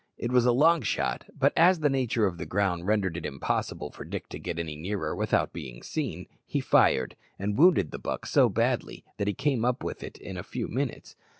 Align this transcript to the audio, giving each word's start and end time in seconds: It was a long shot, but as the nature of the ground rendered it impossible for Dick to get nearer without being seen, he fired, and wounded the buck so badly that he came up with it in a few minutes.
It 0.17 0.31
was 0.31 0.47
a 0.47 0.51
long 0.51 0.81
shot, 0.81 1.27
but 1.37 1.53
as 1.55 1.79
the 1.81 1.87
nature 1.87 2.25
of 2.25 2.39
the 2.39 2.45
ground 2.47 2.87
rendered 2.87 3.17
it 3.17 3.23
impossible 3.23 3.91
for 3.91 4.03
Dick 4.03 4.29
to 4.29 4.39
get 4.39 4.55
nearer 4.57 5.15
without 5.15 5.53
being 5.53 5.83
seen, 5.83 6.25
he 6.47 6.59
fired, 6.59 7.15
and 7.37 7.55
wounded 7.55 7.91
the 7.91 7.99
buck 7.99 8.25
so 8.25 8.49
badly 8.49 9.03
that 9.17 9.27
he 9.27 9.35
came 9.35 9.63
up 9.63 9.83
with 9.83 10.01
it 10.01 10.17
in 10.17 10.37
a 10.37 10.43
few 10.43 10.67
minutes. 10.67 11.15